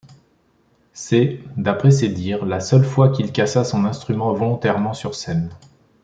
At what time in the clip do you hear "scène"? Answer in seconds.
5.13-5.51